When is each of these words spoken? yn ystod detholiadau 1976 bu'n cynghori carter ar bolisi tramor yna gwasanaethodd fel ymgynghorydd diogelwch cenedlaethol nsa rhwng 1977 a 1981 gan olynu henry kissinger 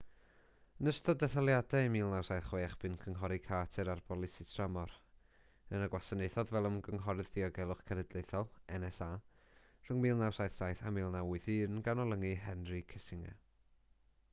yn 0.83 0.87
ystod 0.91 1.17
detholiadau 1.23 1.81
1976 1.95 2.73
bu'n 2.83 2.95
cynghori 3.03 3.37
carter 3.47 3.91
ar 3.95 4.01
bolisi 4.07 4.45
tramor 4.53 4.95
yna 5.77 5.91
gwasanaethodd 5.97 6.53
fel 6.57 6.69
ymgynghorydd 6.71 7.31
diogelwch 7.37 7.85
cenedlaethol 7.93 8.49
nsa 8.81 9.11
rhwng 9.21 10.03
1977 10.09 10.85
a 10.89 10.97
1981 10.99 11.81
gan 11.91 12.05
olynu 12.09 12.33
henry 12.51 12.81
kissinger 12.95 13.41